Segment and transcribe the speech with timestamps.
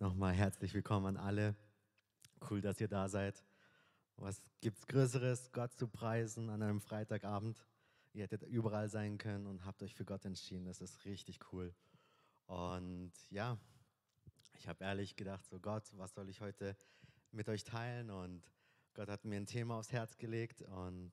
[0.00, 1.56] Nochmal herzlich willkommen an alle.
[2.48, 3.44] Cool, dass ihr da seid.
[4.14, 7.66] Was gibt's Größeres, Gott zu preisen an einem Freitagabend?
[8.12, 10.66] Ihr hättet überall sein können und habt euch für Gott entschieden.
[10.66, 11.74] Das ist richtig cool.
[12.46, 13.58] Und ja,
[14.54, 16.76] ich habe ehrlich gedacht, so Gott, was soll ich heute
[17.32, 18.10] mit euch teilen?
[18.10, 18.44] Und
[18.94, 21.10] Gott hat mir ein Thema aufs Herz gelegt und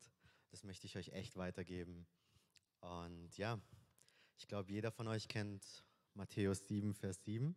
[0.52, 2.06] das möchte ich euch echt weitergeben.
[2.82, 3.60] Und ja,
[4.38, 5.84] ich glaube, jeder von euch kennt
[6.14, 7.56] Matthäus 7, Vers 7.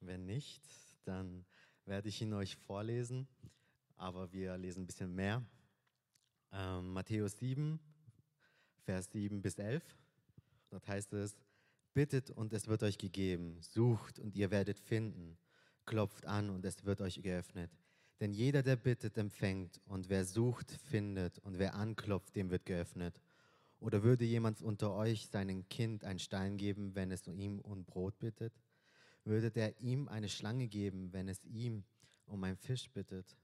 [0.00, 0.62] Wenn nicht,
[1.04, 1.44] dann
[1.84, 3.26] werde ich ihn euch vorlesen,
[3.96, 5.44] aber wir lesen ein bisschen mehr.
[6.52, 7.80] Ähm, Matthäus 7,
[8.84, 9.82] Vers 7 bis 11.
[10.70, 11.36] Dort heißt es,
[11.94, 15.36] bittet und es wird euch gegeben, sucht und ihr werdet finden,
[15.84, 17.70] klopft an und es wird euch geöffnet.
[18.20, 23.20] Denn jeder, der bittet, empfängt und wer sucht, findet und wer anklopft, dem wird geöffnet.
[23.80, 28.18] Oder würde jemand unter euch seinem Kind einen Stein geben, wenn es ihm um Brot
[28.18, 28.52] bittet?
[29.28, 31.84] Würde der ihm eine Schlange geben, wenn es ihm
[32.26, 33.36] um einen Fisch bittet?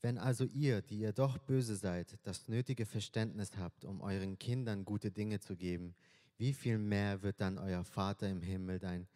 [0.00, 4.84] Wenn also ihr, die ihr doch böse seid, das nötige Verständnis habt, um euren Kindern
[4.84, 5.94] gute Dinge zu geben,
[6.38, 9.08] wie viel mehr wird dann euer Vater im Himmel dein,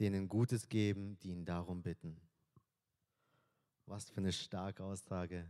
[0.00, 2.16] denen Gutes geben, die ihn darum bitten?
[3.84, 5.46] Was für eine starke Aussage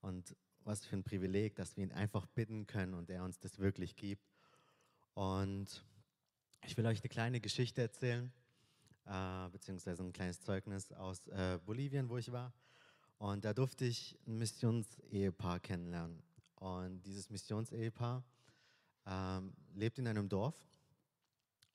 [0.00, 0.34] und
[0.64, 3.96] was für ein Privileg, dass wir ihn einfach bitten können und er uns das wirklich
[3.96, 4.32] gibt.
[5.14, 5.84] Und
[6.64, 8.32] ich will euch eine kleine Geschichte erzählen,
[9.06, 12.52] äh, beziehungsweise ein kleines Zeugnis aus äh, Bolivien, wo ich war.
[13.18, 16.22] Und da durfte ich ein Missionsehepaar kennenlernen.
[16.56, 18.24] Und dieses Missionsehepaar
[19.06, 20.54] ähm, lebt in einem Dorf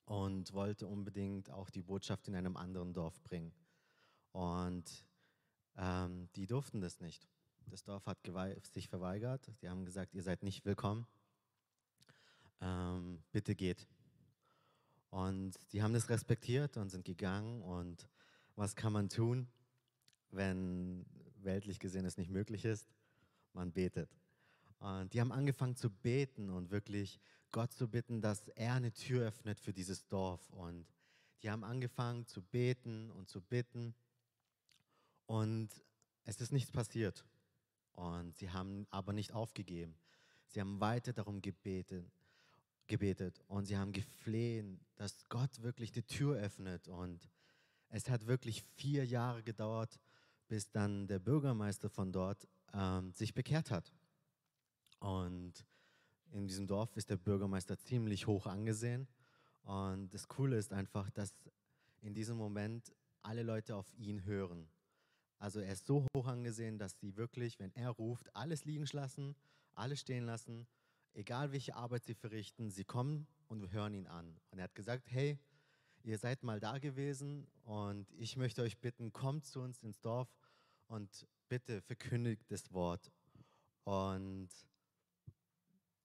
[0.06, 3.52] und wollte unbedingt auch die Botschaft in einem anderen Dorf bringen.
[4.32, 5.04] Und
[5.76, 7.28] ähm, die durften das nicht.
[7.66, 8.18] Das Dorf hat
[8.72, 9.52] sich verweigert.
[9.60, 11.06] Die haben gesagt, ihr seid nicht willkommen.
[12.60, 13.86] Ähm, bitte geht.
[15.10, 17.62] Und die haben das respektiert und sind gegangen.
[17.62, 18.08] Und
[18.56, 19.48] was kann man tun,
[20.30, 21.06] wenn
[21.40, 22.88] weltlich gesehen es nicht möglich ist?
[23.52, 24.10] Man betet.
[24.78, 27.20] Und die haben angefangen zu beten und wirklich
[27.50, 30.48] Gott zu bitten, dass er eine Tür öffnet für dieses Dorf.
[30.50, 30.86] Und
[31.42, 33.94] die haben angefangen zu beten und zu bitten.
[35.26, 35.68] Und
[36.24, 37.24] es ist nichts passiert.
[37.92, 39.96] Und sie haben aber nicht aufgegeben.
[40.46, 42.17] Sie haben weiter darum gebetet
[42.88, 46.88] gebetet und sie haben geflehen, dass Gott wirklich die Tür öffnet.
[46.88, 47.28] Und
[47.88, 49.98] es hat wirklich vier Jahre gedauert,
[50.48, 53.92] bis dann der Bürgermeister von dort ähm, sich bekehrt hat.
[54.98, 55.64] Und
[56.32, 59.06] in diesem Dorf ist der Bürgermeister ziemlich hoch angesehen.
[59.62, 61.34] Und das Coole ist einfach, dass
[62.00, 64.68] in diesem Moment alle Leute auf ihn hören.
[65.38, 69.36] Also er ist so hoch angesehen, dass sie wirklich, wenn er ruft, alles liegen lassen,
[69.74, 70.66] alles stehen lassen
[71.18, 74.38] egal welche Arbeit sie verrichten, sie kommen und hören ihn an.
[74.50, 75.36] Und er hat gesagt, hey,
[76.04, 80.28] ihr seid mal da gewesen und ich möchte euch bitten, kommt zu uns ins Dorf
[80.86, 83.10] und bitte verkündigt das Wort.
[83.82, 84.48] Und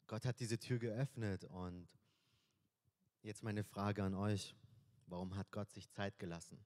[0.08, 1.88] Gott hat diese Tür geöffnet und
[3.22, 4.56] jetzt meine Frage an euch,
[5.06, 6.58] warum hat Gott sich Zeit gelassen?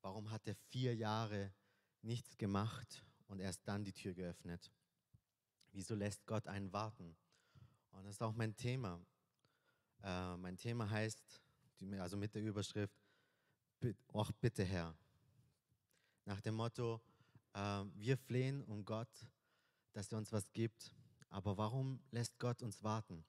[0.00, 1.52] Warum hat er vier Jahre
[2.00, 4.72] nichts gemacht und erst dann die Tür geöffnet?
[5.72, 7.16] Wieso lässt Gott einen warten?
[7.92, 9.00] Und das ist auch mein Thema.
[10.02, 11.40] Äh, mein Thema heißt,
[11.98, 12.98] also mit der Überschrift,
[14.12, 14.96] auch bitte Herr.
[16.24, 17.00] Nach dem Motto,
[17.54, 19.28] äh, wir flehen um Gott,
[19.92, 20.92] dass er uns was gibt,
[21.30, 23.24] aber warum lässt Gott uns warten?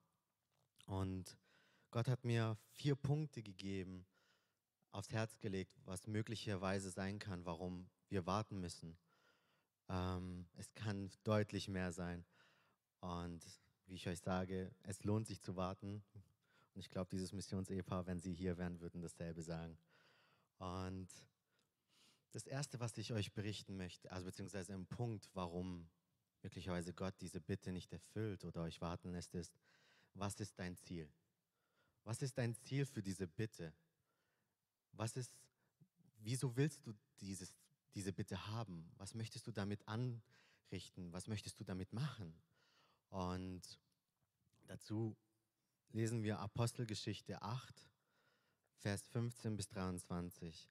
[0.85, 1.37] Und
[1.91, 4.05] Gott hat mir vier Punkte gegeben,
[4.91, 8.97] aufs Herz gelegt, was möglicherweise sein kann, warum wir warten müssen.
[9.89, 12.25] Ähm, es kann deutlich mehr sein.
[12.99, 13.43] Und
[13.87, 16.03] wie ich euch sage, es lohnt sich zu warten.
[16.73, 19.77] Und ich glaube, dieses Missionsehepaar, wenn sie hier wären, würden dasselbe sagen.
[20.57, 21.09] Und
[22.31, 25.89] das Erste, was ich euch berichten möchte, also beziehungsweise ein Punkt, warum
[26.43, 29.57] möglicherweise Gott diese Bitte nicht erfüllt oder euch warten lässt, ist,
[30.13, 31.11] was ist dein Ziel?
[32.03, 33.73] Was ist dein Ziel für diese Bitte?
[34.91, 35.33] Was ist,
[36.19, 37.55] wieso willst du dieses,
[37.95, 38.91] diese Bitte haben?
[38.97, 41.11] Was möchtest du damit anrichten?
[41.11, 42.33] Was möchtest du damit machen?
[43.09, 43.61] Und
[44.67, 45.15] dazu
[45.91, 47.89] lesen wir Apostelgeschichte 8,
[48.77, 50.69] Vers 15 bis 23.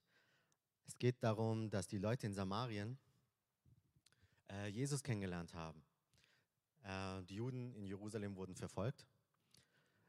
[0.87, 2.97] Es geht darum, dass die Leute in Samarien
[4.49, 5.83] äh, Jesus kennengelernt haben.
[6.83, 9.05] Äh, die Juden in Jerusalem wurden verfolgt,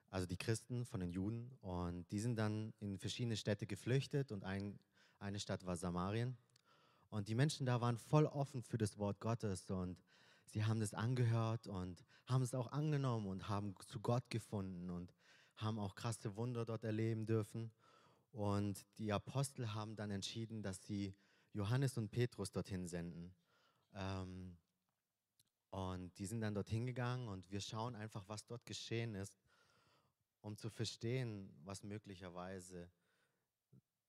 [0.08, 4.44] also die Christen von den Juden, und die sind dann in verschiedene Städte geflüchtet und
[4.44, 4.78] ein,
[5.18, 6.36] eine Stadt war Samarien.
[7.10, 10.00] Und die Menschen da waren voll offen für das Wort Gottes und
[10.46, 15.12] sie haben das angehört und haben es auch angenommen und haben zu Gott gefunden und
[15.56, 17.72] haben auch krasse Wunder dort erleben dürfen.
[18.30, 21.14] Und die Apostel haben dann entschieden, dass sie
[21.52, 23.34] Johannes und Petrus dorthin senden.
[23.92, 24.56] Ähm,
[25.70, 29.36] und die sind dann dorthin gegangen und wir schauen einfach, was dort geschehen ist,
[30.40, 32.88] um zu verstehen, was möglicherweise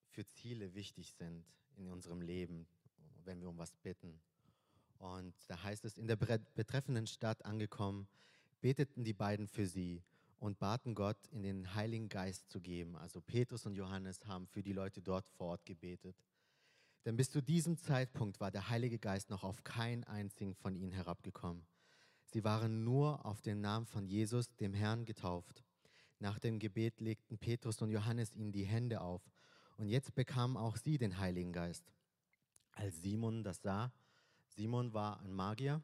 [0.07, 1.45] für Ziele wichtig sind
[1.77, 2.68] in unserem Leben,
[3.25, 4.19] wenn wir um was bitten.
[4.97, 8.07] Und da heißt es, in der betreffenden Stadt angekommen,
[8.62, 10.03] beteten die beiden für sie
[10.39, 12.95] und baten Gott, in den Heiligen Geist zu geben.
[12.95, 16.15] Also Petrus und Johannes haben für die Leute dort vor Ort gebetet.
[17.06, 20.91] Denn bis zu diesem Zeitpunkt war der Heilige Geist noch auf keinen einzigen von ihnen
[20.91, 21.65] herabgekommen.
[22.25, 25.63] Sie waren nur auf den Namen von Jesus, dem Herrn, getauft.
[26.19, 29.21] Nach dem Gebet legten Petrus und Johannes ihnen die Hände auf
[29.77, 31.91] und jetzt bekamen auch sie den Heiligen Geist.
[32.81, 33.93] Als Simon das sah,
[34.47, 35.83] Simon war ein Magier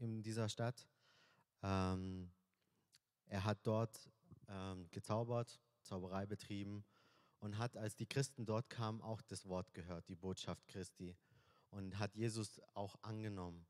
[0.00, 0.88] in dieser Stadt.
[1.62, 2.32] Ähm,
[3.26, 4.10] er hat dort
[4.48, 6.84] ähm, gezaubert, Zauberei betrieben
[7.38, 11.14] und hat, als die Christen dort kamen, auch das Wort gehört, die Botschaft Christi
[11.70, 13.64] und hat Jesus auch angenommen.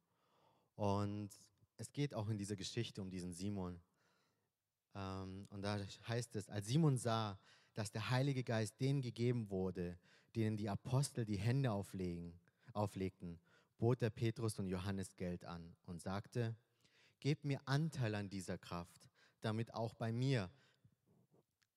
[0.75, 1.29] Und
[1.77, 3.79] es geht auch in dieser Geschichte um diesen Simon.
[4.95, 5.79] Ähm, und da
[6.09, 7.39] heißt es, als Simon sah,
[7.75, 9.99] dass der Heilige Geist denen gegeben wurde,
[10.39, 12.33] denen die Apostel die Hände auflegen,
[12.73, 13.41] auflegten,
[13.77, 16.55] bot er Petrus und Johannes Geld an und sagte,
[17.19, 20.49] gebt mir Anteil an dieser Kraft, damit auch bei mir,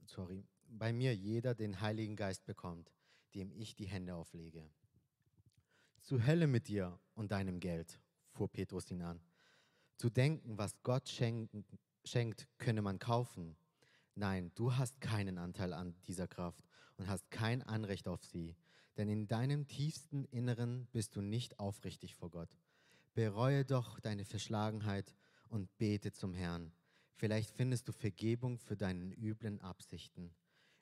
[0.05, 2.93] sorry, bei mir jeder den Heiligen Geist bekommt,
[3.33, 4.69] dem ich die Hände auflege.
[6.01, 7.99] Zu Hölle mit dir und deinem Geld,
[8.29, 9.19] fuhr Petrus ihn an.
[9.97, 13.57] Zu denken, was Gott schenkt, könne man kaufen.
[14.15, 16.63] Nein, du hast keinen Anteil an dieser Kraft
[16.97, 18.55] und hast kein Anrecht auf sie,
[18.97, 22.57] denn in deinem tiefsten Inneren bist du nicht aufrichtig vor Gott.
[23.13, 25.15] Bereue doch deine Verschlagenheit
[25.49, 26.71] und bete zum Herrn.
[27.13, 30.33] Vielleicht findest du Vergebung für deine üblen Absichten.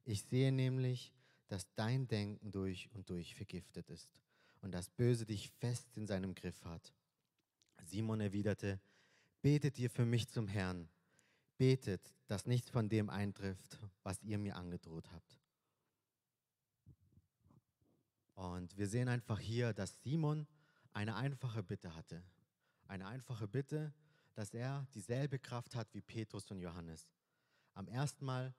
[0.06, 1.14] Ich sehe nämlich,
[1.48, 4.10] dass dein Denken durch und durch vergiftet ist
[4.62, 6.94] und das Böse dich fest in seinem Griff hat.
[7.84, 8.80] Simon erwiderte,
[9.42, 10.90] betet ihr für mich zum Herrn.
[11.60, 15.38] Betet, dass nichts von dem eintrifft, was ihr mir angedroht habt.
[18.36, 20.48] Und wir sehen einfach hier, dass Simon
[20.94, 22.24] eine einfache Bitte hatte.
[22.88, 23.94] Eine einfache Bitte,
[24.36, 27.10] dass er dieselbe Kraft hat wie Petrus und Johannes.
[27.74, 28.56] Am ersten Mal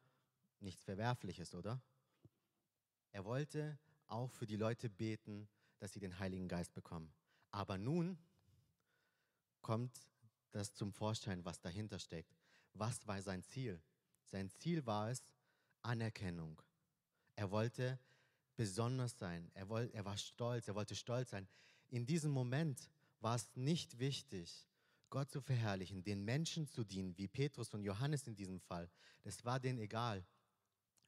[0.61, 1.81] nichts Verwerfliches, oder?
[3.13, 5.49] Er wollte auch für die Leute beten,
[5.79, 7.11] dass sie den Heiligen Geist bekommen.
[7.51, 8.19] Aber nun
[9.63, 10.07] kommt
[10.51, 12.40] das zum Vorschein, was dahinter steckt.
[12.75, 13.81] Was war sein Ziel?
[14.25, 15.23] Sein Ziel war es
[15.83, 16.61] Anerkennung.
[17.37, 17.99] Er wollte
[18.57, 19.51] besonders sein.
[19.55, 20.69] Er, wollte, er war stolz.
[20.69, 21.49] Er wollte stolz sein.
[21.89, 22.91] In diesem Moment
[23.21, 24.67] war es nicht wichtig,
[25.11, 28.89] Gott zu verherrlichen, den Menschen zu dienen, wie Petrus und Johannes in diesem Fall.
[29.23, 30.25] Das war denen egal.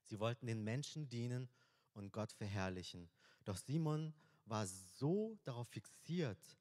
[0.04, 1.48] Sie wollten den Menschen dienen
[1.94, 3.08] und Gott verherrlichen.
[3.44, 4.12] Doch Simon
[4.46, 6.58] war so darauf fixiert,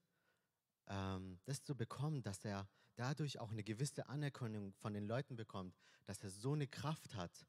[0.87, 5.75] ähm, das zu bekommen, dass er dadurch auch eine gewisse Anerkennung von den Leuten bekommt,
[6.05, 7.45] dass er so eine Kraft hat,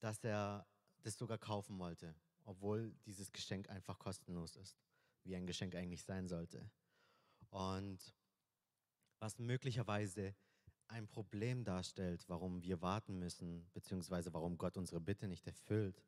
[0.00, 0.66] dass er
[1.02, 2.14] das sogar kaufen wollte,
[2.44, 4.78] obwohl dieses Geschenk einfach kostenlos ist,
[5.22, 6.70] wie ein Geschenk eigentlich sein sollte.
[7.50, 8.14] Und
[9.20, 10.34] was möglicherweise
[10.88, 16.02] ein Problem darstellt, warum wir warten müssen, beziehungsweise warum Gott unsere Bitte nicht erfüllt,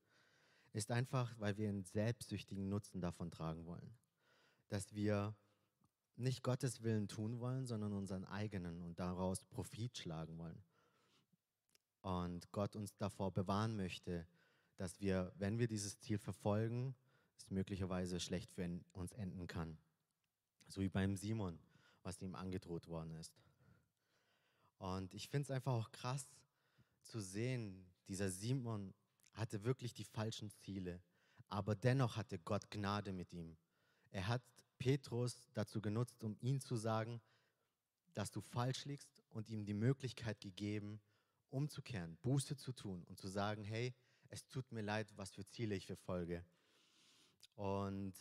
[0.73, 3.97] ist einfach, weil wir einen selbstsüchtigen Nutzen davon tragen wollen.
[4.69, 5.35] Dass wir
[6.17, 10.63] nicht Gottes Willen tun wollen, sondern unseren eigenen und daraus Profit schlagen wollen.
[12.01, 14.27] Und Gott uns davor bewahren möchte,
[14.77, 16.95] dass wir, wenn wir dieses Ziel verfolgen,
[17.37, 19.79] es möglicherweise schlecht für uns enden kann.
[20.69, 21.59] So wie beim Simon,
[22.03, 23.35] was ihm angedroht worden ist.
[24.79, 26.27] Und ich finde es einfach auch krass
[27.03, 28.95] zu sehen, dieser Simon
[29.33, 31.01] hatte wirklich die falschen Ziele,
[31.49, 33.57] aber dennoch hatte Gott Gnade mit ihm.
[34.11, 34.43] Er hat
[34.79, 37.21] Petrus dazu genutzt, um ihm zu sagen,
[38.15, 41.01] dass du falsch liegst und ihm die Möglichkeit gegeben,
[41.51, 43.95] umzukehren, Buße zu tun und zu sagen, hey,
[44.29, 46.45] es tut mir leid, was für Ziele ich verfolge.
[47.55, 48.15] Und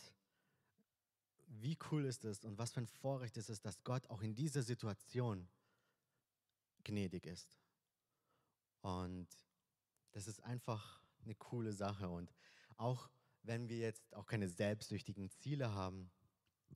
[1.46, 4.34] wie cool ist es und was für ein Vorrecht ist es, dass Gott auch in
[4.34, 5.48] dieser Situation
[6.84, 7.58] gnädig ist.
[8.80, 9.28] Und
[10.12, 12.08] das ist einfach eine coole Sache.
[12.08, 12.32] Und
[12.76, 13.10] auch
[13.42, 16.10] wenn wir jetzt auch keine selbstsüchtigen Ziele haben,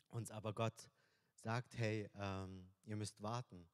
[0.09, 0.89] uns aber Gott
[1.35, 3.69] sagt, hey, ähm, ihr müsst warten,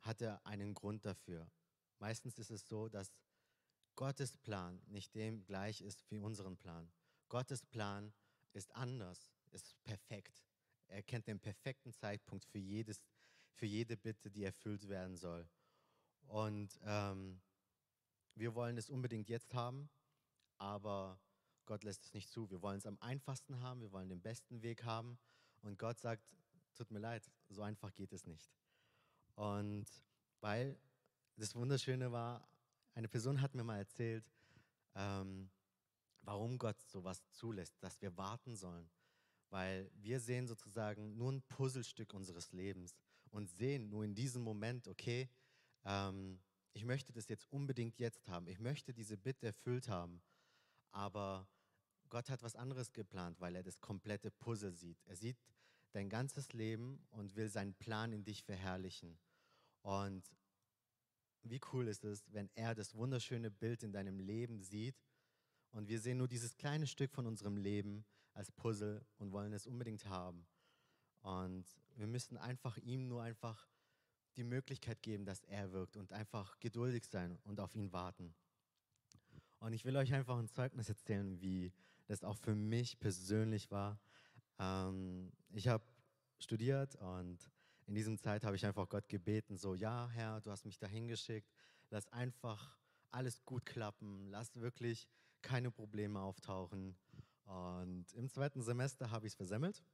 [0.00, 1.50] hat er einen Grund dafür.
[1.98, 3.12] Meistens ist es so, dass
[3.94, 6.90] Gottes Plan nicht dem gleich ist wie unseren Plan.
[7.28, 8.12] Gottes Plan
[8.52, 10.42] ist anders, ist perfekt.
[10.88, 13.04] Er kennt den perfekten Zeitpunkt für jedes
[13.52, 15.48] für jede Bitte, die erfüllt werden soll.
[16.26, 17.40] Und ähm,
[18.34, 19.90] wir wollen es unbedingt jetzt haben,
[20.58, 21.20] aber
[21.66, 22.50] Gott lässt es nicht zu.
[22.50, 25.18] Wir wollen es am einfachsten haben, wir wollen den besten Weg haben
[25.62, 26.24] und Gott sagt,
[26.74, 28.50] tut mir leid, so einfach geht es nicht.
[29.34, 29.86] Und
[30.40, 30.78] weil
[31.36, 32.46] das Wunderschöne war,
[32.94, 34.30] eine Person hat mir mal erzählt,
[34.94, 35.50] ähm,
[36.22, 38.90] warum Gott sowas zulässt, dass wir warten sollen.
[39.50, 42.96] Weil wir sehen sozusagen nur ein Puzzlestück unseres Lebens
[43.30, 45.28] und sehen nur in diesem Moment, okay,
[45.84, 46.40] ähm,
[46.74, 48.46] ich möchte das jetzt unbedingt jetzt haben.
[48.46, 50.22] Ich möchte diese Bitte erfüllt haben.
[50.92, 51.48] Aber
[52.08, 55.02] Gott hat was anderes geplant, weil er das komplette Puzzle sieht.
[55.06, 55.38] Er sieht
[55.92, 59.18] dein ganzes Leben und will seinen Plan in dich verherrlichen.
[59.82, 60.22] Und
[61.42, 65.02] wie cool ist es, wenn er das wunderschöne Bild in deinem Leben sieht
[65.72, 69.66] und wir sehen nur dieses kleine Stück von unserem Leben als Puzzle und wollen es
[69.66, 70.46] unbedingt haben.
[71.22, 71.64] Und
[71.96, 73.68] wir müssen einfach ihm nur einfach
[74.36, 78.34] die Möglichkeit geben, dass er wirkt und einfach geduldig sein und auf ihn warten.
[79.62, 81.72] Und ich will euch einfach ein Zeugnis erzählen, wie
[82.08, 84.00] das auch für mich persönlich war.
[84.58, 85.84] Ähm, ich habe
[86.40, 87.48] studiert und
[87.86, 91.06] in diesem Zeit habe ich einfach Gott gebeten, so, ja, Herr, du hast mich dahin
[91.06, 91.48] geschickt,
[91.90, 92.76] lass einfach
[93.12, 95.06] alles gut klappen, lass wirklich
[95.42, 96.96] keine Probleme auftauchen.
[97.44, 99.84] Und im zweiten Semester habe ich es versemmelt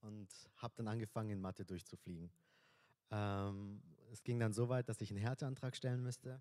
[0.00, 2.30] und habe dann angefangen, in Mathe durchzufliegen.
[3.10, 6.40] Ähm, es ging dann so weit, dass ich einen Härteantrag stellen müsste.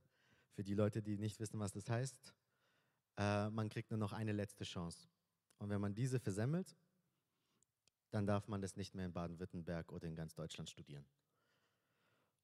[0.53, 2.33] Für die Leute, die nicht wissen, was das heißt,
[3.17, 5.07] äh, man kriegt nur noch eine letzte Chance.
[5.57, 6.75] Und wenn man diese versemmelt,
[8.11, 11.05] dann darf man das nicht mehr in Baden-Württemberg oder in ganz Deutschland studieren.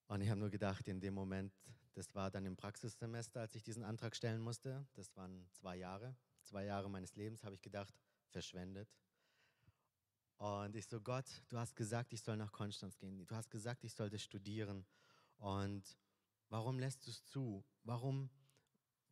[0.07, 1.53] Und ich habe nur gedacht, in dem Moment,
[1.93, 6.15] das war dann im Praxissemester, als ich diesen Antrag stellen musste, das waren zwei Jahre,
[6.41, 7.93] zwei Jahre meines Lebens, habe ich gedacht,
[8.29, 8.89] verschwendet.
[10.37, 13.27] Und ich so, Gott, du hast gesagt, ich soll nach Konstanz gehen.
[13.27, 14.85] Du hast gesagt, ich sollte studieren.
[15.37, 15.97] Und
[16.47, 17.63] warum lässt du es zu?
[17.83, 18.29] Warum,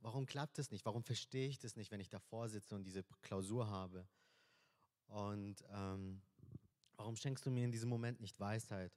[0.01, 0.85] warum klappt es nicht?
[0.85, 4.07] Warum verstehe ich das nicht, wenn ich davor sitze und diese Klausur habe?
[5.07, 6.21] Und ähm,
[6.95, 8.91] warum schenkst du mir in diesem Moment nicht Weisheit?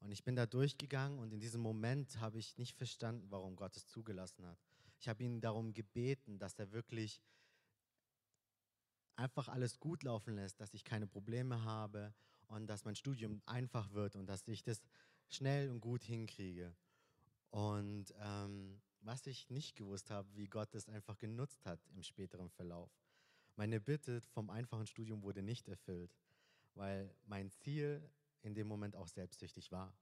[0.00, 3.76] Und ich bin da durchgegangen und in diesem Moment habe ich nicht verstanden, warum Gott
[3.76, 4.58] es zugelassen hat.
[4.98, 7.20] Ich habe ihn darum gebeten, dass er wirklich
[9.16, 12.14] einfach alles gut laufen lässt, dass ich keine Probleme habe
[12.46, 14.82] und dass mein Studium einfach wird und dass ich das
[15.28, 16.74] schnell und gut hinkriege.
[17.50, 22.50] Und ähm, was ich nicht gewusst habe, wie Gott es einfach genutzt hat im späteren
[22.50, 22.90] Verlauf.
[23.56, 26.16] Meine Bitte vom einfachen Studium wurde nicht erfüllt,
[26.74, 28.08] weil mein Ziel
[28.42, 29.94] in dem Moment auch selbstsüchtig war.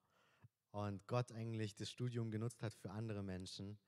[0.70, 3.78] Und Gott eigentlich das Studium genutzt hat für andere Menschen,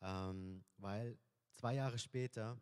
[0.00, 1.18] ähm, weil
[1.54, 2.60] zwei Jahre später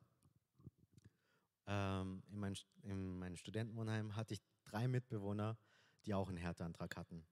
[1.67, 5.57] ähm, in, mein, in meinem Studentenwohnheim hatte ich drei Mitbewohner,
[6.05, 7.27] die auch einen Härteantrag hatten.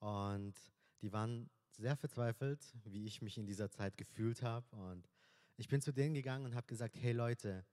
[0.00, 0.54] Und
[1.00, 4.66] die waren sehr verzweifelt, wie ich mich in dieser Zeit gefühlt habe.
[4.76, 5.08] Und
[5.56, 7.64] ich bin zu denen gegangen und habe gesagt, hey Leute,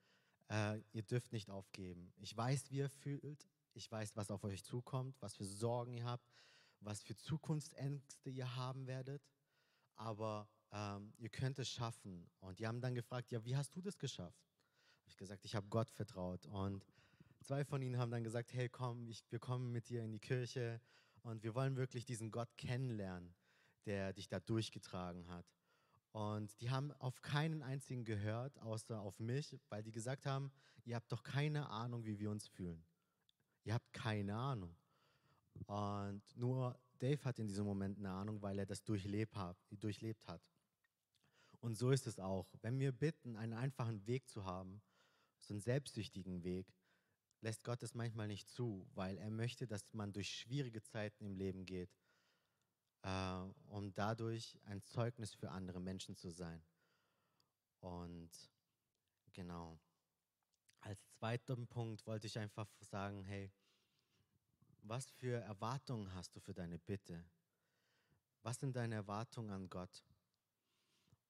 [0.50, 2.14] äh, ihr dürft nicht aufgeben.
[2.18, 3.48] Ich weiß, wie ihr fühlt.
[3.74, 6.30] Ich weiß, was auf euch zukommt, was für Sorgen ihr habt,
[6.80, 9.24] was für Zukunftsängste ihr haben werdet.
[9.96, 12.30] Aber ähm, ihr könnt es schaffen.
[12.40, 14.44] Und die haben dann gefragt, ja, wie hast du das geschafft?
[15.02, 16.46] Habe ich gesagt, ich habe Gott vertraut.
[16.48, 16.86] Und
[17.42, 20.20] zwei von ihnen haben dann gesagt, hey, komm, ich, wir kommen mit dir in die
[20.20, 20.82] Kirche
[21.22, 23.34] und wir wollen wirklich diesen Gott kennenlernen,
[23.86, 25.46] der dich da durchgetragen hat.
[26.12, 30.52] Und die haben auf keinen einzigen gehört, außer auf mich, weil die gesagt haben,
[30.86, 32.86] ihr habt doch keine Ahnung, wie wir uns fühlen.
[33.64, 34.76] Ihr habt keine Ahnung.
[35.66, 39.58] Und nur Dave hat in diesem Moment eine Ahnung, weil er das durchlebt hat.
[41.60, 42.54] Und so ist es auch.
[42.62, 44.82] Wenn wir bitten, einen einfachen Weg zu haben,
[45.40, 46.74] so einen selbstsüchtigen Weg,
[47.42, 51.36] lässt Gott es manchmal nicht zu, weil er möchte, dass man durch schwierige Zeiten im
[51.36, 51.90] Leben geht,
[53.04, 56.64] äh, um dadurch ein Zeugnis für andere Menschen zu sein.
[57.80, 58.32] Und
[59.34, 59.80] genau.
[60.82, 63.52] Als zweiten Punkt wollte ich einfach sagen, hey,
[64.82, 67.24] was für Erwartungen hast du für deine Bitte?
[68.42, 70.04] Was sind deine Erwartungen an Gott?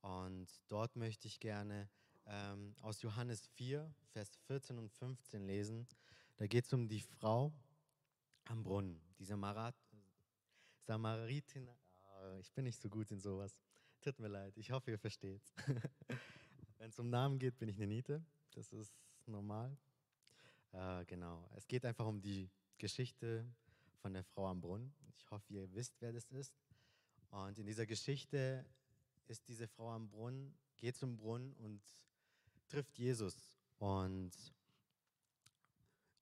[0.02, 1.90] Und dort möchte ich gerne
[2.26, 5.88] ähm, aus Johannes 4, Vers 14 und 15 lesen.
[6.38, 7.54] Da geht es um die Frau
[8.46, 9.76] am Brunnen, die Samarat
[10.86, 11.68] Samaritin.
[11.68, 13.60] Oh, ich bin nicht so gut in sowas.
[14.02, 15.42] Tut mir leid, ich hoffe, ihr versteht.
[16.78, 18.24] Wenn es um Namen geht, bin ich eine Niete.
[18.54, 18.94] Das ist
[19.26, 19.78] normal.
[20.74, 21.50] Äh, genau.
[21.56, 23.46] Es geht einfach um die Geschichte
[24.02, 24.94] von der Frau am Brunnen.
[25.18, 26.54] Ich hoffe, ihr wisst, wer das ist.
[27.30, 28.66] Und in dieser Geschichte
[29.28, 31.82] ist diese Frau am Brunnen, geht zum Brunnen und
[32.68, 33.56] trifft Jesus.
[33.78, 34.32] Und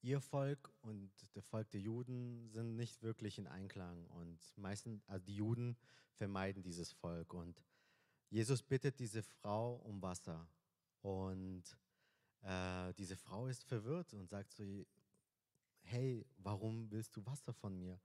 [0.02, 4.06] ihr Volk und das Volk der Juden sind nicht wirklich in Einklang.
[4.08, 5.78] Und meistens, also die Juden
[6.14, 7.34] vermeiden dieses Volk.
[7.34, 7.64] Und
[8.30, 10.48] Jesus bittet diese Frau um Wasser
[11.02, 11.64] und
[12.44, 14.64] äh, diese Frau ist verwirrt und sagt so,
[15.84, 18.00] hey, warum willst du Wasser von mir?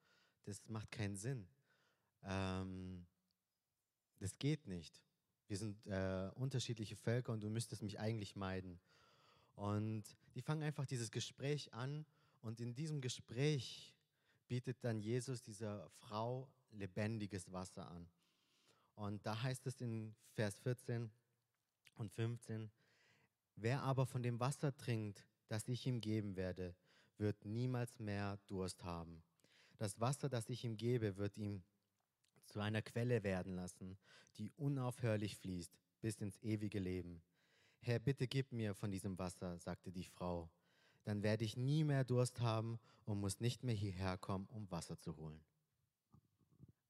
[0.44, 1.48] Das macht keinen Sinn.
[2.22, 3.06] Ähm,
[4.18, 5.02] das geht nicht.
[5.48, 8.80] Wir sind äh, unterschiedliche Völker und du müsstest mich eigentlich meiden.
[9.56, 12.04] Und die fangen einfach dieses Gespräch an
[12.42, 13.94] und in diesem Gespräch
[14.46, 18.08] bietet dann Jesus dieser Frau lebendiges Wasser an.
[18.94, 21.10] Und da heißt es in Vers 14
[21.96, 22.70] und 15,
[23.56, 26.74] wer aber von dem Wasser trinkt, das ich ihm geben werde,
[27.18, 29.22] wird niemals mehr Durst haben.
[29.78, 31.62] Das Wasser, das ich ihm gebe, wird ihm
[32.46, 33.98] zu einer Quelle werden lassen,
[34.38, 37.22] die unaufhörlich fließt bis ins ewige Leben.
[37.86, 40.50] Herr, bitte gib mir von diesem Wasser, sagte die Frau.
[41.04, 44.98] Dann werde ich nie mehr Durst haben und muss nicht mehr hierher kommen, um Wasser
[44.98, 45.40] zu holen.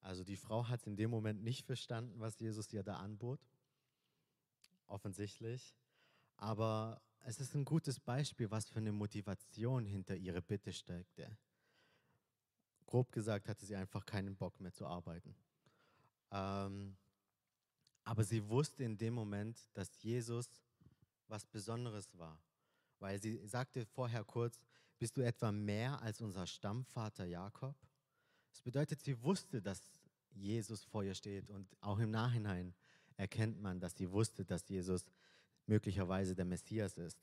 [0.00, 3.38] Also die Frau hat in dem Moment nicht verstanden, was Jesus ihr da anbot.
[4.86, 5.76] Offensichtlich.
[6.38, 11.36] Aber es ist ein gutes Beispiel, was für eine Motivation hinter ihrer Bitte steckte.
[12.86, 15.36] Grob gesagt hatte sie einfach keinen Bock mehr zu arbeiten.
[16.30, 16.96] Ähm,
[18.04, 20.48] aber sie wusste in dem Moment, dass Jesus
[21.28, 22.40] was Besonderes war.
[22.98, 24.60] Weil sie sagte vorher kurz,
[24.98, 27.76] bist du etwa mehr als unser Stammvater Jakob?
[28.50, 29.92] Das bedeutet, sie wusste, dass
[30.30, 32.74] Jesus vor ihr steht und auch im Nachhinein
[33.16, 35.04] erkennt man, dass sie wusste, dass Jesus
[35.66, 37.18] möglicherweise der Messias ist.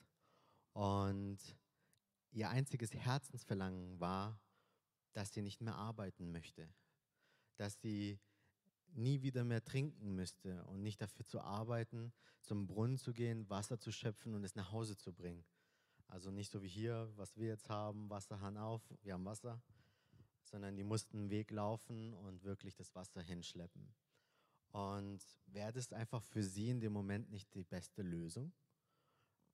[0.74, 1.40] Und
[2.32, 4.40] ihr einziges Herzensverlangen war,
[5.14, 6.68] dass sie nicht mehr arbeiten möchte,
[7.58, 8.20] dass sie
[8.96, 13.80] nie wieder mehr trinken müsste und nicht dafür zu arbeiten, zum Brunnen zu gehen, Wasser
[13.80, 15.44] zu schöpfen und es nach Hause zu bringen.
[16.08, 19.62] Also nicht so wie hier, was wir jetzt haben, Wasserhahn auf, wir haben Wasser,
[20.44, 23.94] sondern die mussten einen Weg laufen und wirklich das Wasser hinschleppen.
[24.72, 28.52] Und wäre das einfach für sie in dem Moment nicht die beste Lösung,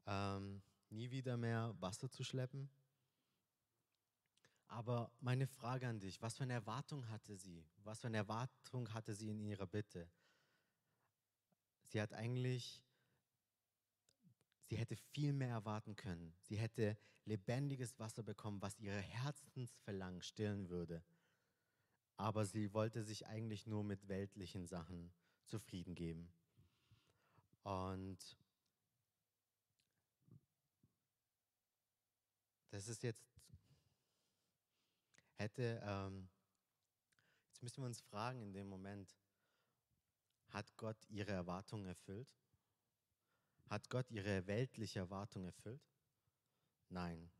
[0.06, 2.70] ähm, nie wieder mehr Wasser zu schleppen?
[4.70, 7.66] Aber meine Frage an dich, was für eine Erwartung hatte sie?
[7.84, 10.08] Was für eine Erwartung hatte sie in ihrer Bitte?
[11.88, 12.84] Sie hat eigentlich,
[14.68, 16.36] sie hätte viel mehr erwarten können.
[16.42, 21.04] Sie hätte lebendiges Wasser bekommen, was ihre Herzensverlangen stillen würde.
[22.18, 25.12] Aber sie wollte sich eigentlich nur mit weltlichen Sachen
[25.46, 26.32] zufrieden geben.
[27.64, 28.38] Und
[32.70, 33.39] das ist jetzt
[35.40, 36.30] hätte, ähm,
[37.48, 39.18] jetzt müssen wir uns fragen in dem Moment,
[40.50, 42.36] hat Gott ihre Erwartungen erfüllt?
[43.70, 45.82] Hat Gott ihre weltliche Erwartung erfüllt?
[46.90, 47.32] Nein.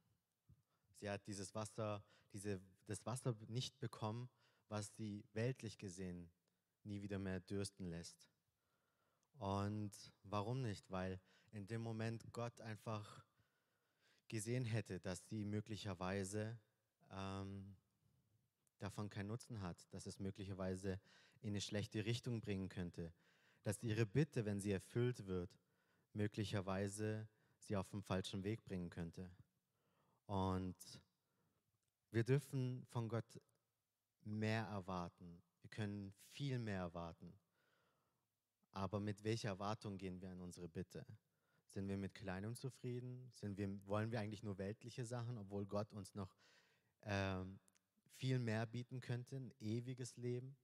[1.00, 4.30] Sie hat dieses Wasser, diese, das Wasser nicht bekommen,
[4.68, 6.32] was sie weltlich gesehen
[6.84, 8.30] nie wieder mehr dürsten lässt.
[9.40, 9.92] Und
[10.24, 10.90] warum nicht?
[10.90, 11.20] Weil
[11.52, 13.26] in dem Moment Gott einfach
[14.28, 16.60] gesehen hätte, dass sie möglicherweise
[17.12, 17.76] ähm,
[18.80, 21.00] davon keinen Nutzen hat, dass es möglicherweise
[21.42, 23.14] in eine schlechte Richtung bringen könnte,
[23.64, 25.60] dass ihre Bitte, wenn sie erfüllt wird,
[26.14, 29.30] möglicherweise sie auf den falschen Weg bringen könnte.
[30.26, 30.78] Und
[32.12, 33.40] wir dürfen von Gott
[34.24, 35.42] mehr erwarten.
[35.62, 37.34] Wir können viel mehr erwarten.
[38.72, 41.06] Aber mit welcher Erwartung gehen wir an unsere Bitte?
[41.66, 43.30] Sind wir mit Kleinem zufrieden?
[43.34, 46.36] Sind wir, wollen wir eigentlich nur weltliche Sachen, obwohl Gott uns noch
[47.04, 47.60] ähm,
[48.16, 50.56] viel mehr bieten könnte, ein ewiges Leben.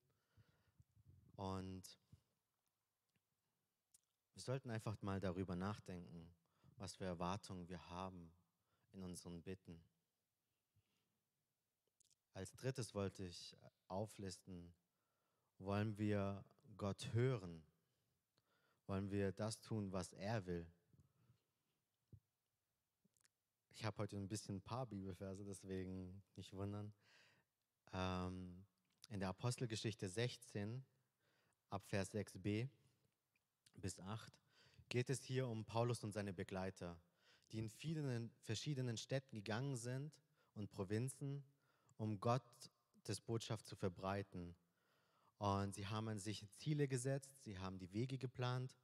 [1.35, 1.83] Und
[4.33, 6.33] wir sollten einfach mal darüber nachdenken,
[6.77, 8.31] was für Erwartungen wir haben
[8.91, 9.81] in unseren Bitten.
[12.33, 13.55] Als drittes wollte ich
[13.87, 14.73] auflisten,
[15.57, 16.43] wollen wir
[16.75, 17.63] Gott hören?
[18.87, 20.67] Wollen wir das tun, was er will?
[23.71, 26.93] Ich habe heute ein bisschen ein paar Bibelverse, deswegen nicht wundern.
[27.95, 28.65] Ähm,
[29.09, 30.83] in der Apostelgeschichte 16,
[31.69, 32.67] ab Vers 6b
[33.75, 34.33] bis 8,
[34.89, 36.99] geht es hier um Paulus und seine Begleiter,
[37.51, 40.11] die in vielen verschiedenen Städten gegangen sind
[40.55, 41.45] und Provinzen,
[41.97, 44.55] um Gottes Botschaft zu verbreiten.
[45.37, 48.75] Und sie haben sich Ziele gesetzt, sie haben die Wege geplant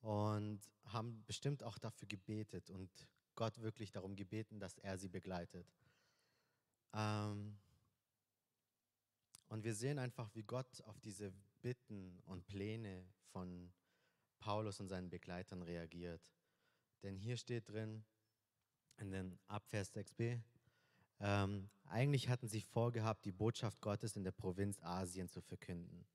[0.00, 2.90] und haben bestimmt auch dafür gebetet und
[3.34, 5.66] Gott wirklich darum gebeten, dass er sie begleitet.
[6.94, 7.58] Ähm,
[9.48, 11.32] und wir sehen einfach, wie Gott auf diese
[11.62, 13.72] Bitten und Pläne von
[14.38, 16.32] Paulus und seinen Begleitern reagiert.
[17.02, 18.04] Denn hier steht drin,
[18.98, 20.40] in den Abvers 6b,
[21.20, 26.06] ähm, eigentlich hatten sie vorgehabt, die Botschaft Gottes in der Provinz Asien zu verkünden.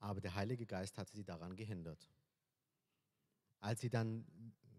[0.00, 2.10] aber der Heilige Geist hatte sie daran gehindert.
[3.60, 4.26] Als sie dann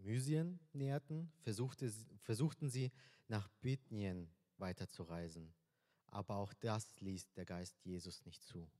[0.03, 2.91] Mysien näherten, versuchte, versuchten sie
[3.27, 5.51] nach Bithynien weiterzureisen.
[6.15, 8.71] Aber auch das ließ der Geist Jesus nicht zu.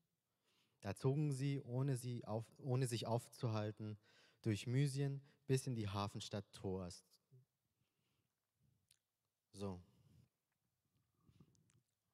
[0.80, 3.98] Da zogen sie, ohne, sie auf, ohne sich aufzuhalten,
[4.41, 7.06] durch Mysien bis in die Hafenstadt Troas.
[9.52, 9.84] So.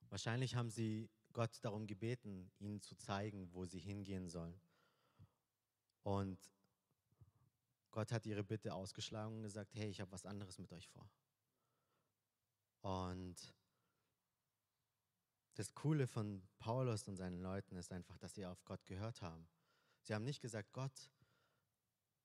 [0.09, 4.59] Wahrscheinlich haben sie Gott darum gebeten, ihnen zu zeigen, wo sie hingehen sollen.
[6.01, 6.39] Und
[7.91, 11.07] Gott hat ihre Bitte ausgeschlagen und gesagt, hey, ich habe was anderes mit euch vor.
[12.81, 13.53] Und
[15.61, 19.47] das Coole von Paulus und seinen Leuten ist einfach, dass sie auf Gott gehört haben.
[20.01, 21.11] Sie haben nicht gesagt, Gott,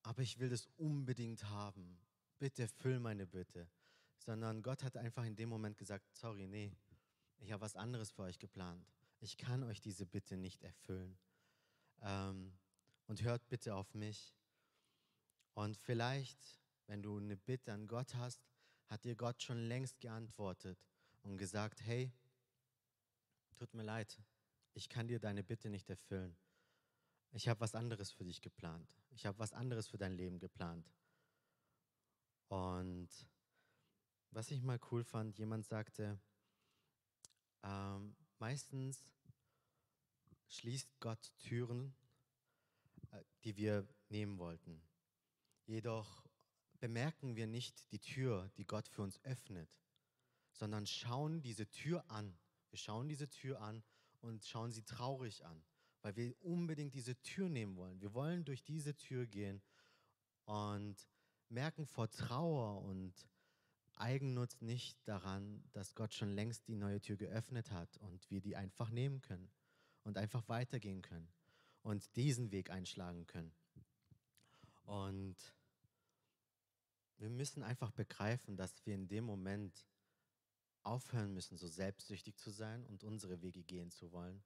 [0.05, 2.01] aber ich will das unbedingt haben.
[2.39, 3.69] Bitte erfüll meine Bitte.
[4.17, 6.75] Sondern Gott hat einfach in dem Moment gesagt, sorry, nee,
[7.37, 8.91] ich habe was anderes für euch geplant.
[9.21, 11.19] Ich kann euch diese Bitte nicht erfüllen.
[12.01, 12.55] Ähm,
[13.07, 14.33] und hört bitte auf mich.
[15.53, 16.39] Und vielleicht,
[16.87, 18.41] wenn du eine Bitte an Gott hast,
[18.87, 20.79] hat dir Gott schon längst geantwortet
[21.23, 22.11] und gesagt, hey,
[23.57, 24.21] tut mir leid,
[24.75, 26.37] ich kann dir deine Bitte nicht erfüllen.
[27.33, 28.89] Ich habe was anderes für dich geplant.
[29.11, 30.91] Ich habe was anderes für dein Leben geplant.
[32.49, 33.09] Und
[34.31, 36.21] was ich mal cool fand, jemand sagte,
[37.63, 39.13] ähm, meistens
[40.49, 41.95] schließt Gott Türen,
[43.11, 44.81] äh, die wir nehmen wollten.
[45.67, 46.25] Jedoch
[46.79, 49.77] bemerken wir nicht die Tür, die Gott für uns öffnet,
[50.53, 52.39] sondern schauen diese Tür an.
[52.77, 53.83] Wir schauen diese Tür an
[54.21, 55.65] und schauen sie traurig an,
[56.03, 58.03] weil wir unbedingt diese Tür nehmen wollen.
[58.03, 59.63] Wir wollen durch diese Tür gehen
[60.45, 60.95] und
[61.49, 63.15] merken vor Trauer und
[63.95, 68.57] Eigennutz nicht daran, dass Gott schon längst die neue Tür geöffnet hat und wir die
[68.57, 69.51] einfach nehmen können
[70.03, 71.33] und einfach weitergehen können
[71.81, 73.55] und diesen Weg einschlagen können.
[74.85, 75.37] Und
[77.17, 79.87] wir müssen einfach begreifen, dass wir in dem Moment
[80.87, 84.43] aufhören müssen, so selbstsüchtig zu sein und unsere Wege gehen zu wollen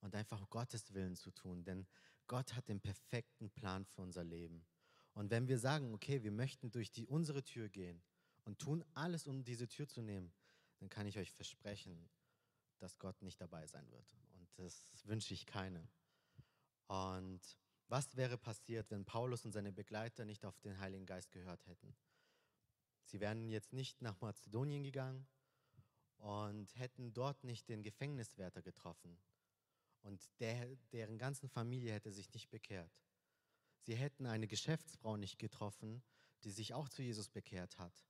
[0.00, 1.64] und einfach Gottes Willen zu tun.
[1.64, 1.86] Denn
[2.26, 4.66] Gott hat den perfekten Plan für unser Leben.
[5.12, 8.02] Und wenn wir sagen, okay, wir möchten durch die, unsere Tür gehen
[8.44, 10.32] und tun alles, um diese Tür zu nehmen,
[10.78, 12.08] dann kann ich euch versprechen,
[12.78, 14.06] dass Gott nicht dabei sein wird.
[14.32, 15.88] Und das wünsche ich keinem.
[16.88, 17.40] Und
[17.88, 21.94] was wäre passiert, wenn Paulus und seine Begleiter nicht auf den Heiligen Geist gehört hätten?
[23.04, 25.26] Sie wären jetzt nicht nach Mazedonien gegangen
[26.18, 29.18] und hätten dort nicht den Gefängniswärter getroffen.
[30.02, 32.92] Und der, deren ganzen Familie hätte sich nicht bekehrt.
[33.80, 36.02] Sie hätten eine Geschäftsfrau nicht getroffen,
[36.42, 38.04] die sich auch zu Jesus bekehrt hat.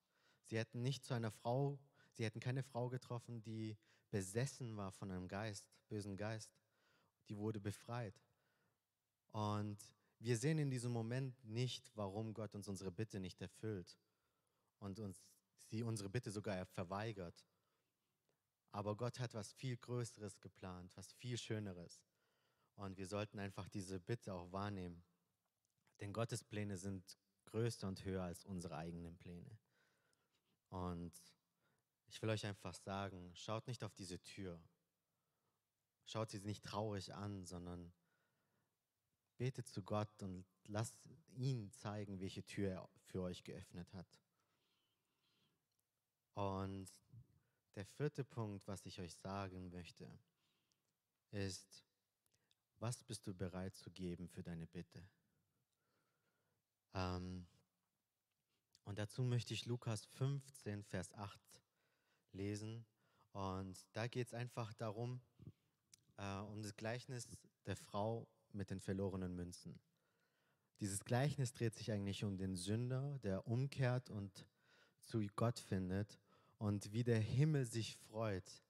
[0.44, 1.78] Sie hätten nicht zu einer Frau,
[2.12, 3.76] sie hätten keine Frau getroffen, die
[4.10, 6.50] besessen war von einem Geist, bösen Geist.
[7.28, 8.14] Die wurde befreit.
[9.32, 9.78] Und
[10.18, 13.98] wir sehen in diesem Moment nicht, warum Gott uns unsere Bitte nicht erfüllt
[14.78, 15.24] und uns
[15.66, 17.44] sie unsere Bitte sogar verweigert.
[18.74, 22.02] Aber Gott hat was viel Größeres geplant, was viel Schöneres.
[22.74, 25.04] Und wir sollten einfach diese Bitte auch wahrnehmen.
[26.00, 29.60] Denn Gottes Pläne sind größer und höher als unsere eigenen Pläne.
[30.70, 31.12] Und
[32.08, 34.60] ich will euch einfach sagen, schaut nicht auf diese Tür.
[36.04, 37.92] Schaut sie nicht traurig an, sondern
[39.36, 44.08] Betet zu Gott und lasst ihn zeigen, welche Tür er für euch geöffnet hat.
[46.32, 46.90] Und
[47.74, 50.08] der vierte Punkt, was ich euch sagen möchte,
[51.30, 51.84] ist,
[52.78, 55.02] was bist du bereit zu geben für deine Bitte?
[56.94, 57.46] Ähm,
[58.84, 61.40] und dazu möchte ich Lukas 15, Vers 8
[62.32, 62.84] lesen.
[63.32, 65.20] Und da geht es einfach darum,
[66.16, 67.26] äh, um das Gleichnis
[67.66, 69.80] der Frau mit den verlorenen Münzen.
[70.80, 74.46] Dieses Gleichnis dreht sich eigentlich um den Sünder, der umkehrt und
[75.00, 76.20] zu Gott findet
[76.64, 78.62] und wie der Himmel sich freut.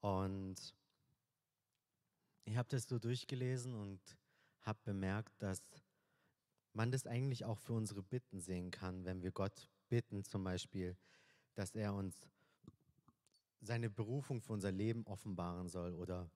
[0.00, 0.74] Und
[2.44, 3.98] ich habe das so durchgelesen und
[4.60, 5.62] habe bemerkt, dass
[6.74, 10.94] man das eigentlich auch für unsere Bitten sehen kann, wenn wir Gott bitten, zum Beispiel,
[11.54, 12.28] dass er uns
[13.62, 16.30] seine Berufung für unser Leben offenbaren soll oder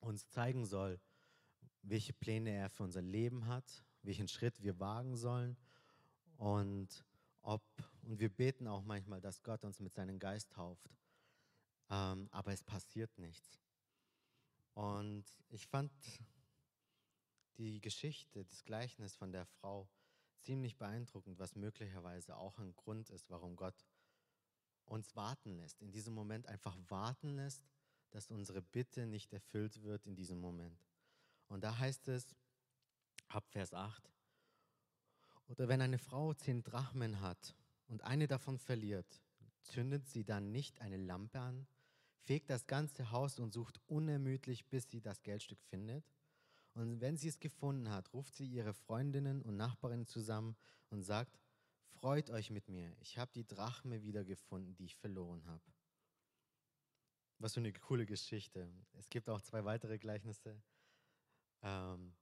[0.00, 1.00] uns zeigen soll,
[1.80, 5.56] welche Pläne er für unser Leben hat, welchen Schritt wir wagen sollen
[6.36, 7.06] und
[7.40, 7.62] ob,
[8.02, 10.90] und wir beten auch manchmal, dass Gott uns mit seinem Geist tauft,
[11.90, 13.60] ähm, aber es passiert nichts.
[14.74, 15.92] Und ich fand
[17.58, 19.88] die Geschichte, das Gleichnis von der Frau
[20.40, 23.86] ziemlich beeindruckend, was möglicherweise auch ein Grund ist, warum Gott
[24.84, 27.64] uns warten lässt, in diesem Moment einfach warten lässt,
[28.10, 30.84] dass unsere Bitte nicht erfüllt wird in diesem Moment.
[31.48, 32.36] Und da heißt es,
[33.28, 34.10] ab Vers 8,
[35.48, 37.54] oder wenn eine Frau zehn Drachmen hat
[37.92, 39.20] und eine davon verliert,
[39.60, 41.66] zündet sie dann nicht eine Lampe an,
[42.24, 46.02] fegt das ganze Haus und sucht unermüdlich, bis sie das Geldstück findet?
[46.72, 50.56] Und wenn sie es gefunden hat, ruft sie ihre Freundinnen und Nachbarinnen zusammen
[50.88, 51.38] und sagt,
[51.90, 55.62] freut euch mit mir, ich habe die Drachme wiedergefunden, die ich verloren habe.
[57.40, 58.72] Was für eine coole Geschichte.
[58.94, 60.62] Es gibt auch zwei weitere Gleichnisse,
[61.60, 62.14] ähm,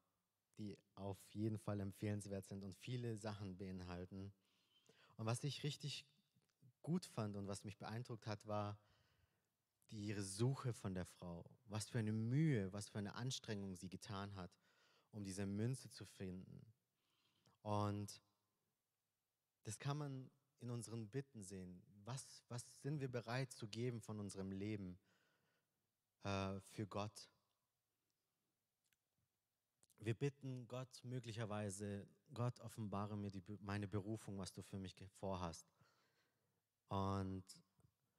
[0.59, 4.33] die auf jeden Fall empfehlenswert sind und viele Sachen beinhalten.
[5.21, 6.07] Und was ich richtig
[6.81, 8.79] gut fand und was mich beeindruckt hat, war
[9.91, 11.45] die ihre Suche von der Frau.
[11.67, 14.51] Was für eine Mühe, was für eine Anstrengung sie getan hat,
[15.11, 16.65] um diese Münze zu finden.
[17.61, 18.23] Und
[19.65, 20.31] das kann man
[20.61, 21.83] in unseren Bitten sehen.
[22.05, 24.99] Was, was sind wir bereit zu geben von unserem Leben
[26.23, 27.29] äh, für Gott?
[30.11, 35.73] Wir bitten Gott möglicherweise, Gott offenbare mir die, meine Berufung, was du für mich vorhast.
[36.89, 37.45] Und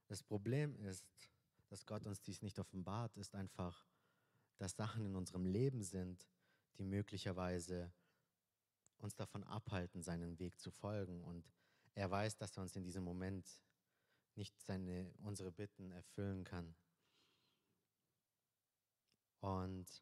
[0.08, 1.06] das Problem ist,
[1.68, 3.86] dass Gott uns dies nicht offenbart, ist einfach,
[4.58, 6.26] dass Sachen in unserem Leben sind,
[6.78, 7.92] die möglicherweise
[9.00, 11.22] uns davon abhalten, seinen Weg zu folgen.
[11.22, 11.46] Und
[11.94, 13.46] er weiß, dass er uns in diesem Moment
[14.36, 16.74] nicht seine, unsere Bitten erfüllen kann.
[19.42, 20.02] Und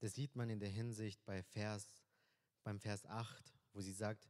[0.00, 2.02] das sieht man in der Hinsicht bei Vers,
[2.62, 4.28] beim Vers 8, wo sie sagt,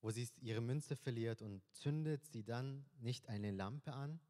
[0.00, 4.20] wo sie ihre Münze verliert und zündet sie dann nicht eine Lampe an.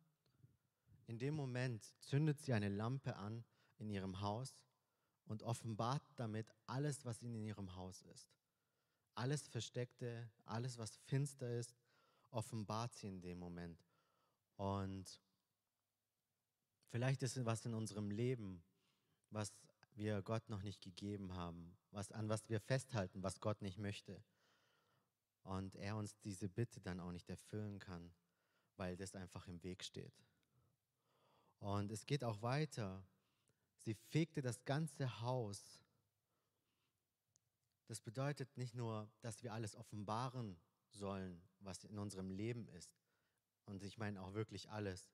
[1.07, 3.45] In dem Moment zündet sie eine Lampe an
[3.79, 4.55] in ihrem Haus
[5.25, 8.29] und offenbart damit alles, was in ihrem Haus ist.
[9.15, 11.75] Alles Versteckte, alles, was finster ist,
[12.31, 13.83] offenbart sie in dem Moment.
[14.57, 15.21] Und
[16.89, 18.63] vielleicht ist was in unserem Leben,
[19.33, 19.53] was
[19.95, 24.23] wir Gott noch nicht gegeben haben, was, an was wir festhalten, was Gott nicht möchte
[25.45, 28.13] und er uns diese Bitte dann auch nicht erfüllen kann,
[28.77, 30.15] weil das einfach im Weg steht.
[31.59, 33.05] Und es geht auch weiter.
[33.79, 35.81] Sie fegte das ganze Haus.
[37.87, 40.59] Das bedeutet nicht nur, dass wir alles offenbaren
[40.91, 42.93] sollen, was in unserem Leben ist.
[43.65, 45.11] Und ich meine auch wirklich alles.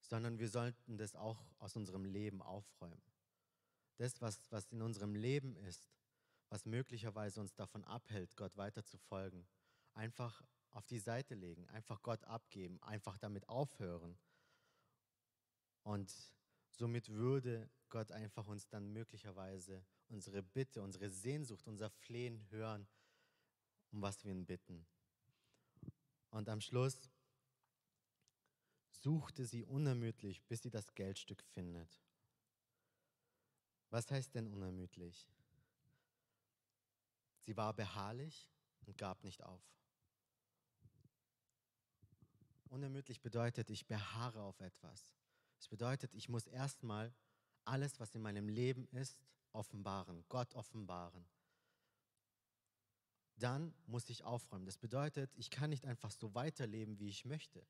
[0.00, 3.02] Sondern wir sollten das auch aus unserem Leben aufräumen.
[3.98, 5.88] Das, was, was in unserem Leben ist,
[6.48, 9.46] was möglicherweise uns davon abhält, Gott weiter zu folgen,
[9.94, 14.18] einfach auf die Seite legen, einfach Gott abgeben, einfach damit aufhören.
[15.82, 16.12] Und
[16.70, 22.86] somit würde Gott einfach uns dann möglicherweise unsere Bitte, unsere Sehnsucht, unser Flehen hören,
[23.90, 24.86] um was wir ihn bitten.
[26.30, 27.10] Und am Schluss
[28.90, 32.00] suchte sie unermüdlich, bis sie das Geldstück findet.
[33.90, 35.28] Was heißt denn unermüdlich?
[37.40, 38.50] Sie war beharrlich
[38.86, 39.62] und gab nicht auf.
[42.68, 45.14] Unermüdlich bedeutet, ich beharre auf etwas.
[45.58, 47.14] Es bedeutet, ich muss erstmal
[47.64, 49.18] alles, was in meinem Leben ist,
[49.52, 51.26] offenbaren, Gott offenbaren.
[53.36, 54.66] Dann muss ich aufräumen.
[54.66, 57.66] Das bedeutet, ich kann nicht einfach so weiterleben, wie ich möchte.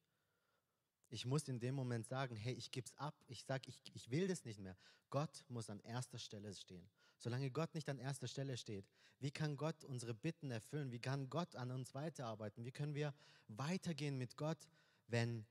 [1.11, 3.15] Ich muss in dem Moment sagen, hey, ich gebe es ab.
[3.27, 4.77] Ich sage, ich, ich will das nicht mehr.
[5.11, 6.89] Gott muss an erster Stelle stehen.
[7.17, 8.87] Solange Gott nicht an erster Stelle steht,
[9.19, 10.93] wie kann Gott unsere Bitten erfüllen?
[10.93, 12.65] Wie kann Gott an uns weiterarbeiten?
[12.65, 13.15] Wie können wir
[13.49, 14.69] weitergehen mit Gott,
[15.07, 15.47] wenn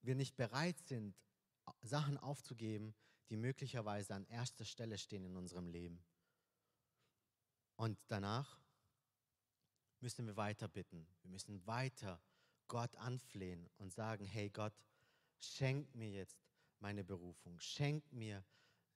[0.00, 1.14] wir nicht bereit sind,
[1.82, 2.94] Sachen aufzugeben,
[3.30, 6.02] die möglicherweise an erster Stelle stehen in unserem Leben?
[7.76, 8.58] Und danach
[10.00, 11.06] müssen wir weiter bitten.
[11.22, 12.20] Wir müssen weiter
[12.72, 14.72] Gott anflehen und sagen, hey Gott,
[15.38, 16.42] schenk mir jetzt
[16.80, 18.42] meine Berufung, schenk mir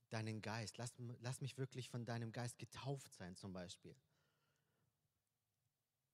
[0.08, 0.78] deinen Geist.
[0.78, 3.94] Lass, lass mich wirklich von deinem Geist getauft sein zum Beispiel.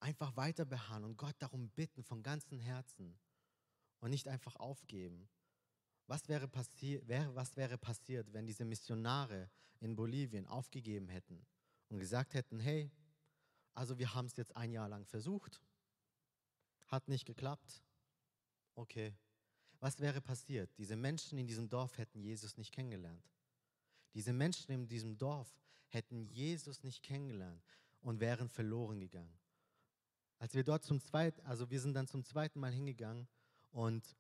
[0.01, 3.17] Einfach weiter beharren und Gott darum bitten von ganzem Herzen
[4.01, 5.29] und nicht einfach aufgeben.
[6.09, 9.49] Was wäre, passi wär, was wäre passiert, wenn diese Missionare
[9.79, 11.47] in Bolivien aufgegeben hätten
[11.91, 12.91] und gesagt hätten, hey,
[13.73, 15.61] also wir haben es jetzt ein Jahr lang versucht,
[16.93, 17.83] hat nicht geklappt,
[18.75, 19.13] okay.
[19.81, 20.71] Was wäre passiert?
[20.79, 23.29] Diese Menschen in diesem Dorf hätten Jesus nicht kennengelernt.
[24.15, 25.53] Diese Menschen in diesem Dorf
[25.89, 27.65] hätten Jesus nicht kennengelernt
[28.01, 29.37] und wären verloren gegangen.
[30.39, 33.27] Als wir dort zum zweiten, also wir sind dann zum zweiten Mal hingegangen
[33.73, 34.17] und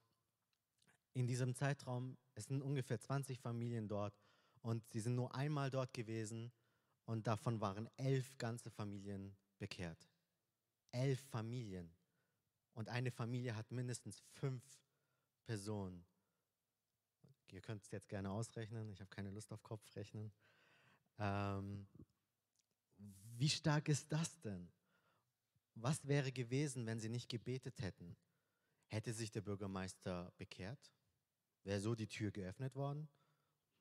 [1.14, 4.14] in diesem Zeitraum, es sind ungefähr 20 Familien dort
[4.62, 6.50] und sie sind nur einmal dort gewesen
[7.04, 10.08] und davon waren elf ganze Familien bekehrt.
[10.92, 11.94] Elf Familien.
[12.74, 14.62] Und eine Familie hat mindestens fünf
[15.44, 16.04] Personen
[17.52, 18.90] Ihr könnt es jetzt gerne ausrechnen.
[18.90, 20.32] Ich habe keine Lust auf Kopfrechnen.
[21.18, 21.86] Ähm,
[23.36, 24.72] wie stark ist das denn?
[25.74, 28.16] Was wäre gewesen, wenn sie nicht gebetet hätten?
[28.86, 30.92] Hätte sich der Bürgermeister bekehrt?
[31.64, 33.08] Wäre so die Tür geöffnet worden?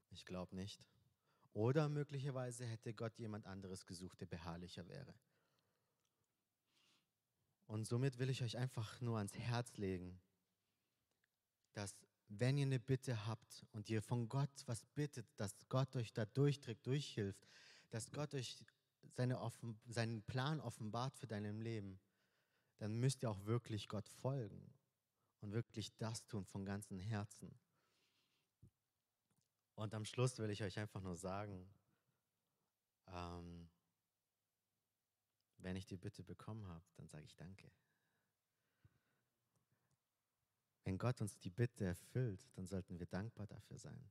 [0.10, 0.86] Ich glaube nicht.
[1.54, 5.14] Oder möglicherweise hätte Gott jemand anderes gesucht, der beharrlicher wäre.
[7.72, 10.20] Und somit will ich euch einfach nur ans Herz legen,
[11.72, 11.96] dass
[12.28, 16.26] wenn ihr eine Bitte habt und ihr von Gott was bittet, dass Gott euch da
[16.26, 17.48] durchträgt, durchhilft,
[17.90, 18.66] dass Gott euch
[19.16, 22.02] seine offen, seinen Plan offenbart für dein Leben,
[22.80, 24.74] dann müsst ihr auch wirklich Gott folgen
[25.40, 27.58] und wirklich das tun von ganzem Herzen.
[29.76, 31.74] Und am Schluss will ich euch einfach nur sagen,
[33.08, 33.70] ähm,
[35.64, 37.72] wenn ich die Bitte bekommen habe, dann sage ich Danke.
[40.84, 44.10] Wenn Gott uns die Bitte erfüllt, dann sollten wir dankbar dafür sein.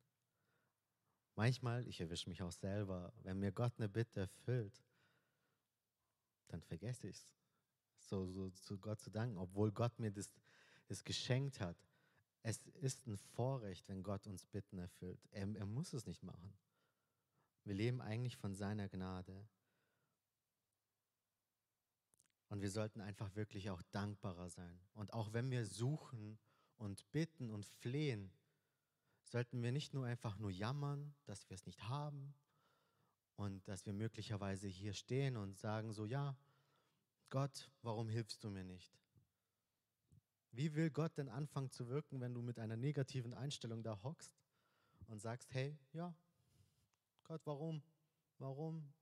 [1.34, 4.84] Manchmal, ich erwische mich auch selber, wenn mir Gott eine Bitte erfüllt,
[6.48, 7.28] dann vergesse ich es,
[7.98, 10.32] so, so zu Gott zu danken, obwohl Gott mir das,
[10.86, 11.76] das geschenkt hat.
[12.42, 15.20] Es ist ein Vorrecht, wenn Gott uns Bitten erfüllt.
[15.30, 16.52] Er, er muss es nicht machen.
[17.64, 19.46] Wir leben eigentlich von seiner Gnade.
[22.50, 24.80] Und wir sollten einfach wirklich auch dankbarer sein.
[24.94, 26.38] Und auch wenn wir suchen
[26.76, 28.32] und bitten und flehen,
[29.24, 32.34] sollten wir nicht nur einfach nur jammern, dass wir es nicht haben
[33.36, 36.36] und dass wir möglicherweise hier stehen und sagen so, ja,
[37.28, 38.92] Gott, warum hilfst du mir nicht?
[40.50, 44.36] Wie will Gott denn anfangen zu wirken, wenn du mit einer negativen Einstellung da hockst
[45.06, 46.12] und sagst, hey, ja,
[47.22, 47.80] Gott, warum?
[48.38, 48.92] Warum?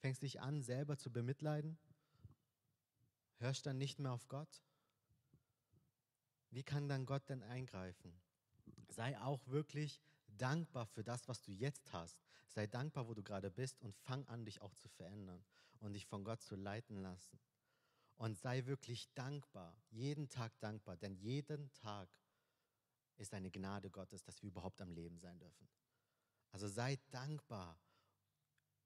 [0.00, 1.78] Fängst dich an, selber zu bemitleiden?
[3.38, 4.62] Hörst dann nicht mehr auf Gott?
[6.50, 8.20] Wie kann dann Gott denn eingreifen?
[8.88, 12.16] Sei auch wirklich dankbar für das, was du jetzt hast.
[12.48, 15.44] Sei dankbar, wo du gerade bist und fang an, dich auch zu verändern
[15.80, 17.38] und dich von Gott zu leiten lassen.
[18.16, 22.08] Und sei wirklich dankbar, jeden Tag dankbar, denn jeden Tag
[23.16, 25.68] ist eine Gnade Gottes, dass wir überhaupt am Leben sein dürfen.
[26.52, 27.76] Also seid dankbar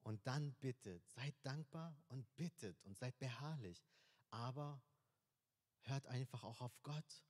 [0.02, 1.06] und dann bittet.
[1.10, 3.84] Seid dankbar und bittet und seid beharrlich.
[4.30, 4.82] Aber
[5.82, 7.24] hört einfach auch auf Gott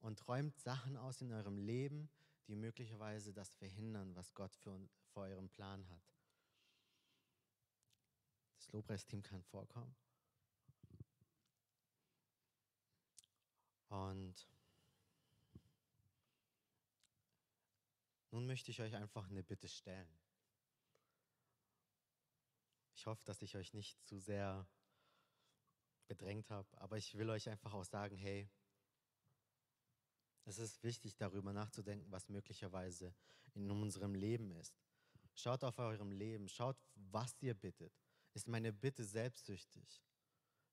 [0.00, 2.10] und räumt Sachen aus in eurem Leben,
[2.46, 6.02] die möglicherweise das verhindern, was Gott für, für euren Plan hat.
[8.56, 9.94] Das Lobpreisteam kann vorkommen.
[13.88, 14.48] Und
[18.30, 20.08] nun möchte ich euch einfach eine Bitte stellen.
[22.94, 24.66] Ich hoffe, dass ich euch nicht zu sehr
[26.10, 28.50] bedrängt habe, aber ich will euch einfach auch sagen, hey,
[30.44, 33.14] es ist wichtig, darüber nachzudenken, was möglicherweise
[33.54, 34.74] in unserem Leben ist.
[35.34, 37.92] Schaut auf eurem Leben, schaut, was ihr bittet.
[38.34, 40.02] Ist meine Bitte selbstsüchtig?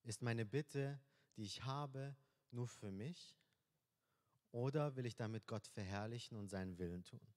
[0.01, 0.99] Ist meine Bitte,
[1.35, 2.15] die ich habe,
[2.49, 3.37] nur für mich?
[4.51, 7.35] Oder will ich damit Gott verherrlichen und seinen Willen tun?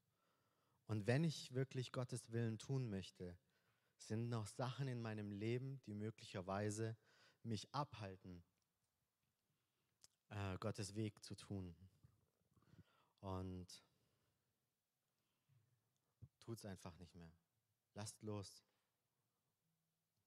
[0.87, 3.37] Und wenn ich wirklich Gottes Willen tun möchte,
[3.99, 6.97] sind noch Sachen in meinem Leben, die möglicherweise
[7.43, 8.43] mich abhalten,
[10.31, 11.75] äh, Gottes Weg zu tun.
[13.21, 13.67] Und
[16.41, 17.33] tut es einfach nicht mehr.
[17.95, 18.65] Lasst los.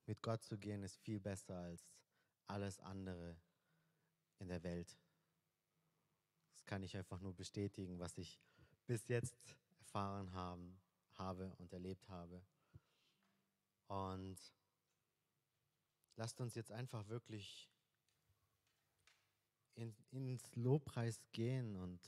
[0.05, 1.89] Mit Gott zu gehen ist viel besser als
[2.47, 3.37] alles andere
[4.39, 4.97] in der Welt.
[6.51, 8.39] Das kann ich einfach nur bestätigen, was ich
[8.85, 9.35] bis jetzt
[9.79, 10.79] erfahren haben,
[11.13, 12.43] habe und erlebt habe.
[13.87, 14.37] Und
[16.15, 17.69] lasst uns jetzt einfach wirklich
[19.75, 21.99] in, ins Lobpreis gehen und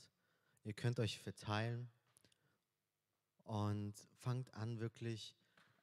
[0.62, 1.90] ihr könnt euch verteilen
[3.44, 5.36] und fangt an wirklich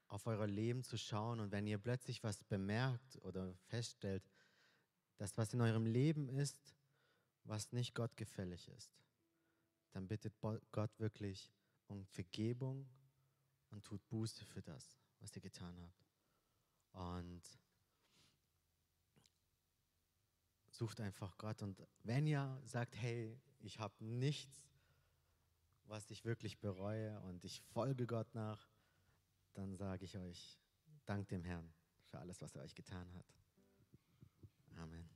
[0.07, 4.23] auf euer Leben zu schauen und wenn ihr plötzlich was bemerkt oder feststellt,
[5.17, 6.75] dass was in eurem Leben ist,
[7.45, 8.91] was nicht Gott gefällig ist,
[9.91, 10.33] dann bittet
[10.71, 11.51] Gott wirklich
[11.87, 12.87] um Vergebung
[13.69, 16.05] und tut Buße für das, was ihr getan habt.
[16.93, 17.41] Und
[20.73, 21.61] sucht einfach Gott.
[21.61, 24.67] Und wenn ihr sagt, hey, ich habe nichts,
[25.85, 28.67] was ich wirklich bereue und ich folge Gott nach,
[29.53, 30.59] dann sage ich euch,
[31.05, 31.73] dank dem Herrn
[32.05, 33.25] für alles, was er euch getan hat.
[34.77, 35.12] Amen.